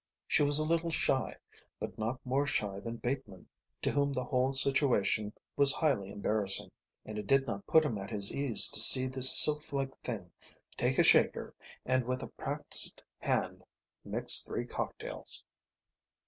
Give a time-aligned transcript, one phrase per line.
[0.27, 1.35] She was a little shy,
[1.79, 3.47] but not more shy than Bateman,
[3.83, 6.71] to whom the whole situation was highly embarrassing,
[7.05, 10.31] and it did not put him at his ease to see this sylph like thing
[10.75, 11.53] take a shaker
[11.85, 13.63] and with a practised hand
[14.03, 15.43] mix three cocktails.